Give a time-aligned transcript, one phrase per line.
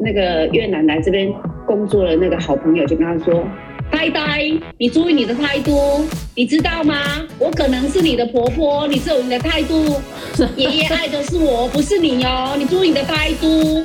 [0.00, 1.32] 那个越南来这边
[1.66, 3.42] 工作的那个好朋友就跟他说
[3.90, 6.96] ：“呆呆，你注意你的态度，你知道吗？
[7.38, 10.00] 我可能是你的婆婆，你这种的态度，
[10.56, 13.84] 爷爷爱的是我，不是你哦，你注意你的态度。”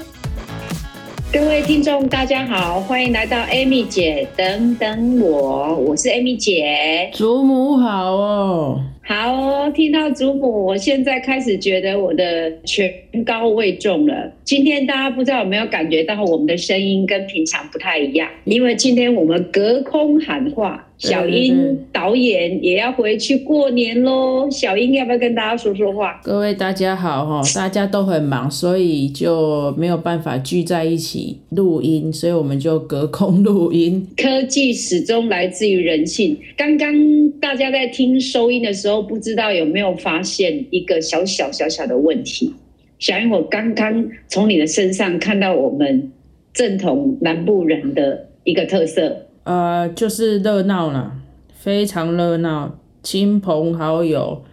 [1.33, 7.09] 各位听众，大家好，欢迎来到 Amy 姐等等我，我是 Amy 姐。
[7.11, 12.89] 祖母好哦，好，听到祖母，我现在开始觉得我的权
[13.25, 14.31] 高位重了。
[14.45, 20.87] 今天大家不知道有没有感觉到我们的声音跟平常不太一样，因为今天我们隔空喊话。
[21.03, 26.21] 小英导演也要回去过年喽，小英要不要跟大家说说话？
[26.23, 34.07] 各位大家好哈，大家都很忙，所以就没有办法聚在一起录音，所以我们就隔空录音。
[34.15, 36.37] 科技始终来自于人性。
[36.55, 36.95] 刚刚
[37.41, 42.53] 大家在听收音的时候，不知道有没有发现一个小小小小的问题？
[42.99, 46.13] 小英，我刚刚从你的身上看到我们
[46.53, 49.27] 正统南部人的一个特色。
[49.43, 51.11] 呃，就是热闹了，
[51.53, 54.43] 非常热闹，亲朋好友、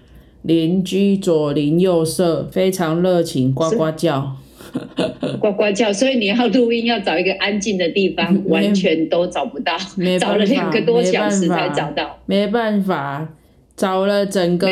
[0.43, 4.37] 邻居左邻右舍非常热情，呱呱叫，
[5.41, 5.93] 呱呱叫。
[5.93, 9.77] 所以你要录音，要找一个安静的地方， 完全都找不到，
[10.19, 13.29] 找了两个多小时才找到，没办法。
[13.81, 14.69] 找了整个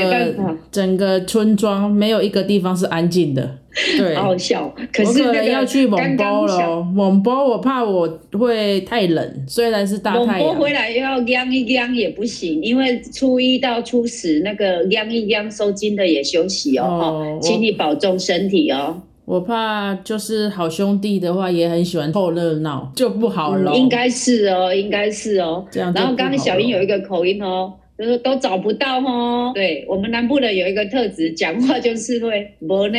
[0.70, 3.58] 整个村庄，没有一个地方是安静的。
[3.96, 4.70] 对，好笑。
[4.92, 8.06] 可是那个要去蒙波了，蒙波我怕我
[8.38, 10.46] 会太冷，虽然是大太阳。
[10.46, 19.00] 蒙包回来又要晾一晾也不行，因为初一到初十那个晾一晾收金的也休息哦，哦请你保重身体哦。
[19.24, 23.74] 我怕就是好兄弟的话也很喜欢凑热闹，就不好了。
[23.74, 25.64] 应该是哦，应该是哦。
[25.70, 25.90] 这样。
[25.94, 27.72] 然后刚刚小英有一个口音哦。
[27.98, 29.50] 就是都找不到哦。
[29.54, 32.98] 对我们南部的有一个特质，讲话就是会无呢，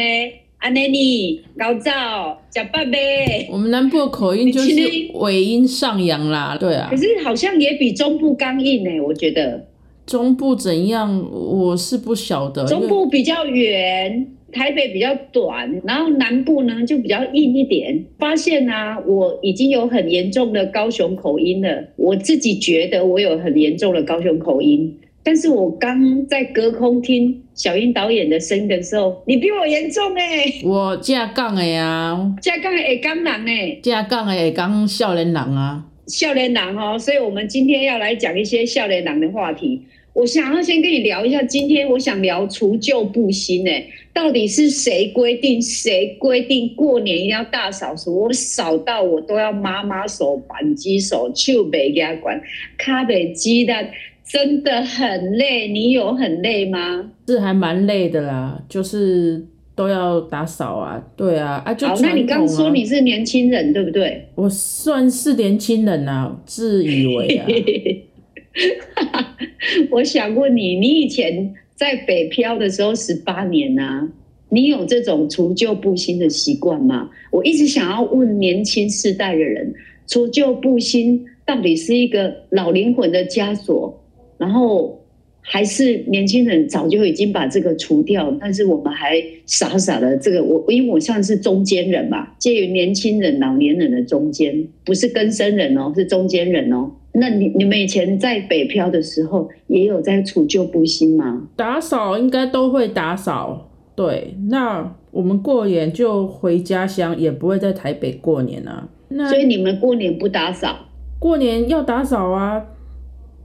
[0.58, 3.48] 阿内尼高照假爸呗。
[3.50, 4.76] 我们南部的口音就是
[5.14, 6.90] 尾音上扬啦，对啊。
[6.92, 9.66] 可是好像也比中部刚硬呢，我觉得。
[10.06, 11.24] 中部怎样？
[11.32, 12.66] 我是不晓得。
[12.66, 14.28] 中部比较圆。
[14.52, 18.06] 台北比较短，然后南部呢就比较硬一点。
[18.18, 21.84] 发现啊，我已经有很严重的高雄口音了。
[21.96, 30.62] 我自己觉得我有很严重的高雄口音，但是我刚在隔空听小英导演的声音的时候，你比我严重哎！
[30.64, 36.98] 我架杠的呀，架杠的会刚人哎，架杠的会刚少年人啊，少年人哦。
[36.98, 39.82] 所以我们今天要来讲一些少年人的话题。
[40.14, 45.62] 我想要先跟你聊一下，今天我想聊除旧布新诶，到底是谁规定？
[45.62, 48.24] 谁规定过年一定要大扫除？
[48.24, 52.42] 我扫到我都要妈妈手、扳机手、手背给他管，
[52.78, 53.90] 卡北鸡蛋
[54.26, 55.68] 真的很累。
[55.68, 57.12] 你有很累吗？
[57.28, 61.96] 是还蛮累的啦，就是都要打扫啊，对啊，啊就好。
[62.02, 64.28] 那你刚说你是年轻人，对不对？
[64.36, 67.46] 我算是年轻人啊，自以为啊。
[69.92, 74.10] 我想问你，你以前在北漂的时候十八年呐，
[74.50, 77.10] 你有这种除旧布新的习惯吗？
[77.32, 79.74] 我一直想要问年轻世代的人，
[80.08, 84.02] 除旧布新到底是一个老灵魂的枷锁，
[84.38, 85.04] 然后
[85.42, 96.92] 还是年轻人早就已经把这个除掉，但是我们还傻傻的这个我，因为我算是中间人嘛，介于年轻人、老年人的中间，不是根生人哦，是中间人哦。
[97.12, 101.48] 那你你们以前在北漂的时候，也有在除旧布新吗？
[101.56, 104.36] 打扫应该都会打扫，对。
[104.50, 108.88] 那我们过年就回家乡，也不会在台北过年啊。
[109.10, 110.86] 那所以你们过年不打扫？
[111.18, 112.64] 过年要打扫啊，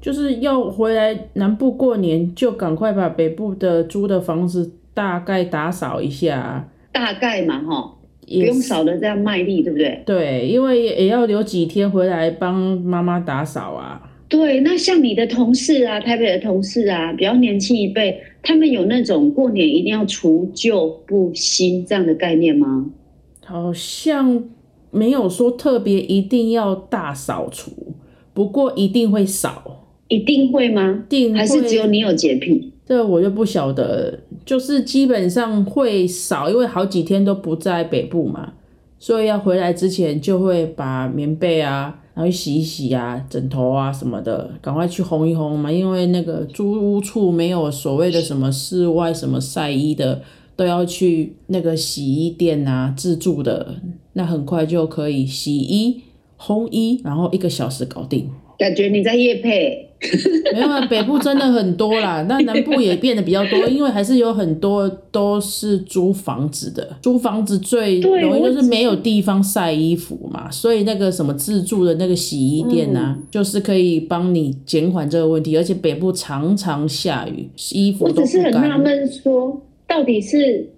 [0.01, 6.69] 就是要回来南部过年，就赶快把北部的租的房子大概打扫一下。
[6.93, 7.95] 大概嘛，哈。
[8.27, 10.03] 不用少的这样卖力，对不对？
[10.07, 14.11] 对，因为也要留几天回来帮妈妈打扫啊。
[14.29, 22.87] 对，那像你的同事啊，台北的同事啊，比较年轻一辈，他们有那种过年一定要除旧布新这样的概念吗？
[23.45, 24.45] 好像
[24.91, 27.71] 没有说特别一定要大扫除，
[28.33, 29.87] 不过一定会扫。
[30.09, 31.05] 一定会吗？
[31.09, 32.74] 定还是只有你有洁癖？
[32.87, 38.53] 这我就不晓得，就是基本上会少，因为好几天都不在北部嘛，
[38.99, 45.73] 所以要回来之前就会把棉被啊，然后洗一洗啊，枕头啊什么的，赶快去烘一烘嘛。
[45.73, 50.21] 因为那个租屋处没有所谓的什么室外什么晒衣的，
[50.55, 53.77] 都要去那个洗衣店啊自助的，
[54.13, 56.03] 那很快就可以洗衣、
[56.39, 58.31] 烘衣，然后一个小时搞定。
[58.59, 59.89] 感觉你在夜配，
[60.53, 73.23] 没有啊，北部真的很多啦， 那南部也变得比较多，因为还是有很多都是租房子的，租房子最容易就是没有地方晒衣服嘛，所以那个什么自助的那个洗衣店呐、嗯。
[73.31, 78.81] 就是可以帮你减缓这个问题，而且北部常常下雨，衣服我都不只是很纳干。
[78.81, 80.69] 闷说，到底是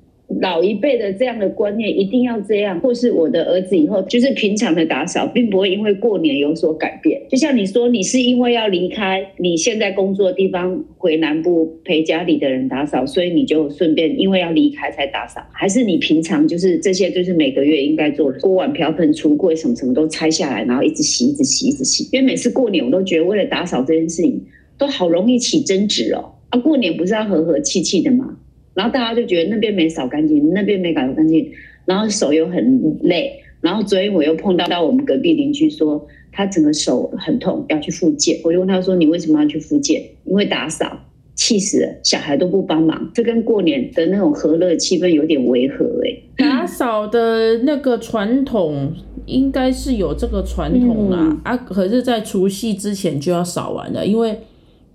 [0.41, 7.23] 老一辈的这样的观念一定要这样，或是我的儿子以后就是平常的打扫，并不会因为过年有所改变。
[7.31, 22.09] 就像你说，你是因为要离开你现在工作的地方回南部陪家里的人打扫，所以你就顺便因为要离开才打扫，还是你平常就是这些就是每个月应该做的，锅碗瓢盆、橱柜什么什么都拆下来，然后一直洗、一直洗、一直洗。
[22.13, 24.45] 因为每次过年我都觉得为了打扫这件事情，
[24.77, 26.33] 都好容易起争执哦。
[26.51, 28.37] 啊，过年不是要和和气气的吗？
[28.77, 31.51] 然后大家就觉得那边没扫干净，那边没搞干净，
[31.87, 33.33] 然后手又很累。
[33.63, 38.39] 然后昨天我又碰到到我们隔壁邻居说，他整个手很痛，要去复健。
[38.45, 41.01] 我就问他说：“你为什么要去复健？”因为打扫，
[41.35, 48.93] 气死了，小孩都不帮忙，这跟过年的那种和乐气氛有点违和哎、打扫的那个传统
[49.25, 54.37] 应该是有这个传统啦、嗯啊，可是，在除夕之前就要扫完了，因为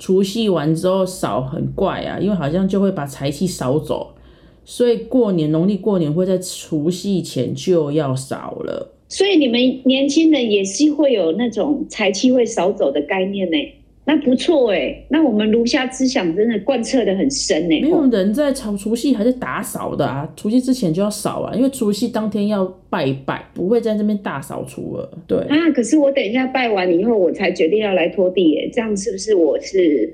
[0.02, 4.16] 除夕完之后扫很怪啊，因为好像就会把财气扫走，
[4.66, 8.96] 所以过年农历过年会在除夕前就要扫了。
[9.08, 13.58] 所以你们年轻人也是会有那种财气会扫走的概念呢、
[14.04, 25.10] 那不错哎、那我们儒家思想真的贯彻的很深呢、没有人在除除夕还是打扫的啊，除夕之前就要扫啊，因为除夕当天要拜一拜，不会在这边大扫除了。
[25.28, 30.12] 对，啊，可是我等一下拜完以后，我才决定要来拖地耶，这样是不是我是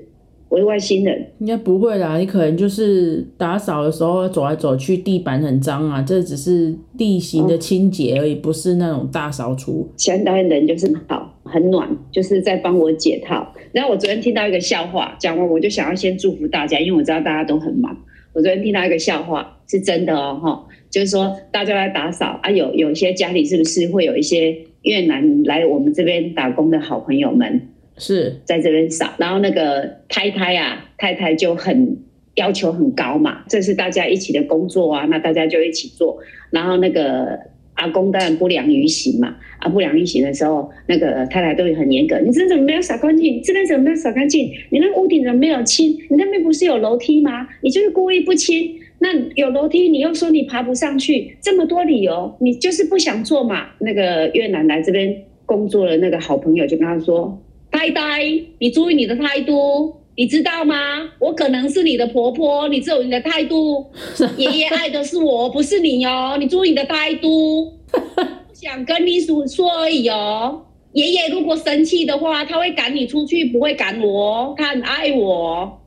[0.50, 1.26] 我是外星人？
[1.38, 9.88] 应该不会啦，你可能就是打扫的时候走来走去，地板很脏啊，这只是地形的清洁而已，不是那种大扫除。
[9.96, 13.54] 现在人就是好，很暖，就是在帮我解套。
[13.72, 17.96] 然后我昨天听到一个笑话，讲完我就想要先祝福大家，因为我知道大家都很忙。
[18.34, 31.96] 我昨天听到一个笑话，是真的哦，哈，就是说大家来打扫啊，有有些家里是不是会有一些越南来我们这边打工的好朋友们，是，在这边扫，然后那个太太啊，太太就很
[32.36, 36.18] 要求很高嘛，这是大家一起的工作啊，那大家就一起做，
[36.50, 37.40] 然后那个
[37.78, 43.40] 阿公当然不良于行嘛，啊不良于行的时候，那个太太都很严格，你这怎么没有扫干净？
[43.42, 44.50] 这边怎么没有扫干净？
[44.70, 45.92] 你那屋顶怎么没有清？
[46.10, 47.48] 你那边不是有楼梯吗？
[47.62, 48.74] 你就是故意不清。
[49.00, 53.68] 那有楼梯，你又说你爬不上去，这么多理由，你就是不想做嘛？
[53.78, 57.40] 那个越南来这边工作的那个好朋友就跟他说
[57.70, 58.20] ：“呆呆，
[58.58, 60.74] 你注意你的态度，你知道吗？
[61.20, 63.86] 我可能是你的婆婆，你只有你的态度。
[64.36, 67.72] 爷爷爱的是我，不是你哦，你注意你的态度。
[67.92, 70.64] 不想跟你说说而已哦。
[70.92, 75.80] 爷爷如果生气的话，他会赶你出去，不会赶我哦，他很爱我。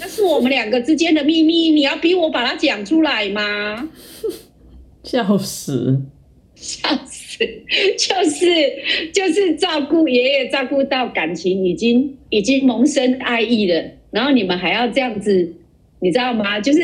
[0.00, 3.90] 那是我们两个之间的秘密，你要逼我把它讲出来吗？
[5.04, 6.00] 笑死。
[6.54, 7.15] 笑死，
[7.98, 8.46] 就是
[9.12, 15.54] 就是照顾爷爷，照顾到感情已经已经萌生爱意了，然后你们还要这样子，
[16.00, 16.60] 你知道吗？
[16.60, 16.78] 就是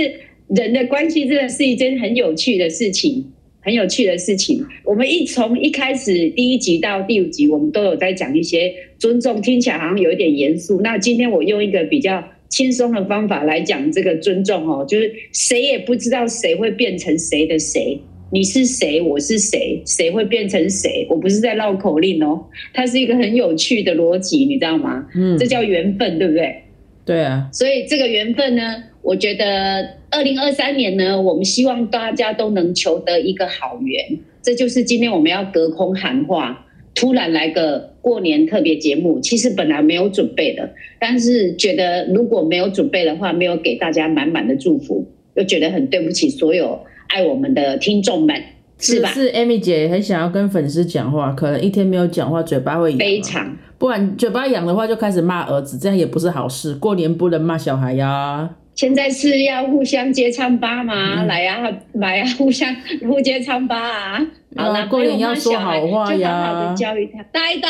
[0.48, 3.24] 人的关系真的是一件很有趣的事情，
[3.60, 4.64] 很有趣的事情。
[4.84, 10.80] 我们一从一开始第一集到第五集，我们都有在讲一些尊重，听起来好像有一点严肃。
[10.80, 12.22] 那今天我用一个比较。
[12.52, 17.98] 轻松的方法来讲这个尊重哦，就是谁也不知道谁会变成谁的谁，
[18.34, 21.06] 你是谁，我是谁，谁会变成谁？
[21.10, 25.06] 我不是在绕口令哦，它是一个很有趣的逻辑，你知道吗？
[25.14, 26.62] 嗯这，叫缘分，对不对？
[27.04, 34.18] 对啊，所以这个缘分呢，我觉得二零二三年呢，我们希望大家都能求得一个好缘。
[34.40, 46.80] 这就是今天我们要隔空喊话，突然来个过年特别节目，其实本来没有准备的，但是觉得如果没有准备的话，没有给大家满满的祝福，又觉得很对不起所有
[47.12, 48.34] 爱我们的听众们，
[48.78, 49.10] 是吧？
[49.10, 53.56] 是 Amy 姐很想要跟粉丝讲话，可能一天没有讲话，嘴巴会痒啊非常。
[53.78, 56.74] 不然嘴巴痒的话就开始骂儿子，这样也不是好事。
[56.76, 58.48] 过年不能骂小孩呀。
[58.74, 61.22] 现在是要互相接唱吧吗？
[61.22, 62.74] 嗯来呀、来呀、互相
[63.06, 64.26] 互接唱吧啊！
[64.56, 67.22] 好啊了，过年要说好话呀就好好的教育他。
[67.24, 67.68] 呆呆，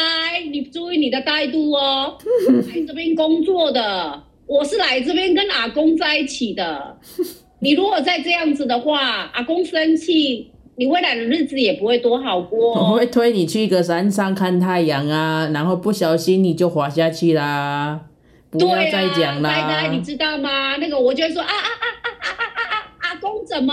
[0.53, 2.17] 你注意你的态度哦。
[2.73, 6.97] 来这边工作的，我是来这边跟阿公在一起的。
[7.63, 12.91] 你如果再这样子的话，阿公生气，你未来的日子也不会多好过哦。
[12.91, 18.01] 我会推你去一个山上看太阳啊，然后不小心你就滑下去啦。
[18.51, 20.01] 不要再讲啊，呆呆，啦你。
[20.01, 20.77] 知道吗？
[20.79, 23.11] 那个我就会说啊啊啊啊啊啊啊啊！
[23.11, 23.73] 阿公怎么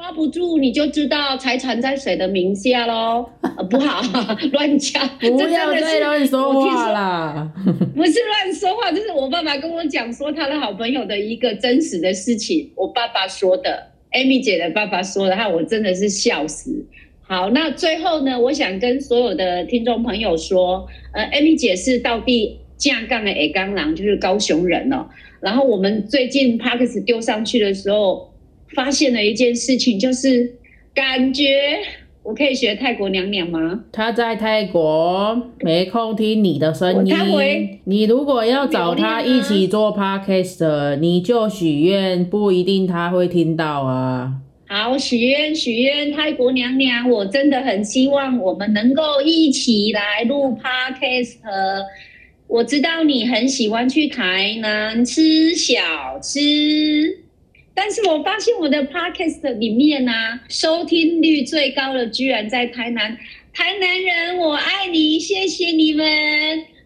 [0.00, 3.28] 抓不住，你就知道财产在谁的名下喽。
[3.42, 4.00] 呃不好，
[4.52, 7.52] 乱讲， 不要再乱说话啦！
[7.94, 16.82] 不是乱说话，这是我爸爸跟我讲说他的好朋友的一个真实的事情，我爸爸说的，Amy 姐的爸爸说的，哈，我真的是笑死。
[17.20, 25.06] 好，那最后呢，我想跟所有的听众朋友说，呃，Amy 姐是到地架杠的 A 钢狼，就是高雄人哦。
[25.40, 28.29] 然后我们最近 Parks 丢上去的时候，
[28.74, 30.54] 发现了一件事情，就是
[30.94, 31.78] 感觉
[32.22, 33.84] 我可以学泰国娘娘吗？
[33.90, 37.80] 她在泰国没空听你的声音。
[37.84, 44.34] 你如果要找她一起做 podcast，你就许愿，不一定她会听到啊。
[44.66, 51.38] 好，许愿许愿，泰国娘娘，我真的很希望我们能够一起来录 podcast。
[52.46, 55.80] 我知道你很喜欢去台南吃小
[56.22, 57.18] 吃，
[57.74, 60.12] 但是我发现我的 podcast 里面呢、
[60.48, 63.16] 收听率最高的居然在台南。
[63.52, 66.06] 台南人，我爱你，谢谢你们。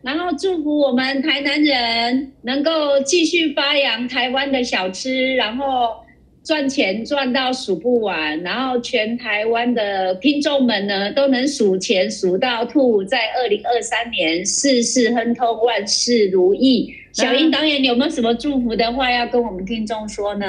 [0.02, 5.96] 然后祝福我们台南人能够继续发扬台湾的小吃，然后
[6.44, 16.94] 赚钱赚到数不完，然后全台湾的听众们呢都能数钱数到吐，在二零二三年事事亨通，万事如意。
[17.14, 20.46] 小英导演，你有没有什么祝福的话要跟我们听众说呢？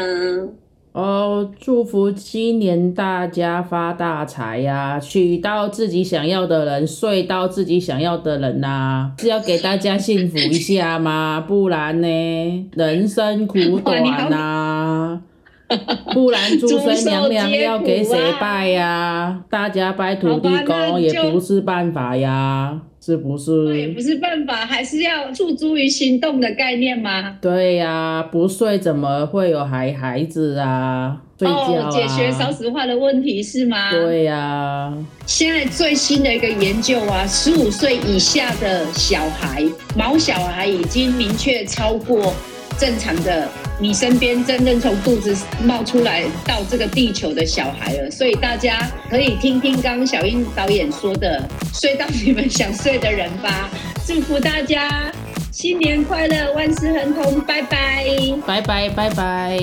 [0.93, 11.43] 哦，祝福今年大家发大财呀、娶到自己想要的人，睡到自己想要的人呐、是要给大家幸福一下吗？
[11.47, 15.21] 不然呢，人生苦短呐、
[16.13, 23.51] 不然诸神娘娘要给谁拜呀、 大家拜土地公也不是办法呀，是不是？
[23.65, 27.37] 那也不是办法，还是要诉诸于行动的概念吗？
[27.39, 31.21] 对呀、不睡怎么会有孩孩子啊？
[31.37, 31.89] 睡觉啊？
[31.89, 33.91] 哦，解决少子化的问题是吗？
[33.91, 34.91] 对呀、
[35.27, 39.63] 现在最新的一个研究啊，十五岁以下的小孩，
[39.95, 42.33] 毛小孩已经明确超过
[42.79, 43.47] 正常的
[43.79, 48.09] 你身边真正从肚子冒出来到这个地球的小孩了。
[48.09, 51.41] 所以大家可以听听刚小英导演说的，
[51.73, 53.69] 睡到你们想睡的人吧。
[54.07, 55.11] 祝福大家
[55.51, 58.05] 新年快乐，万事亨通，拜拜。
[58.45, 59.59] 拜拜拜拜。